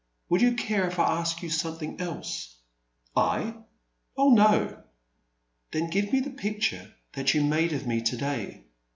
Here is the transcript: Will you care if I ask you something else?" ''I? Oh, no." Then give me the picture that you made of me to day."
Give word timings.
Will 0.29 0.41
you 0.41 0.53
care 0.55 0.87
if 0.87 0.97
I 0.97 1.19
ask 1.19 1.43
you 1.43 1.51
something 1.51 2.01
else?" 2.01 2.55
''I? 3.15 3.63
Oh, 4.17 4.31
no." 4.31 4.81
Then 5.73 5.91
give 5.91 6.11
me 6.11 6.19
the 6.21 6.31
picture 6.31 6.95
that 7.13 7.35
you 7.35 7.43
made 7.43 7.71
of 7.71 7.85
me 7.85 8.01
to 8.01 8.17
day." 8.17 8.63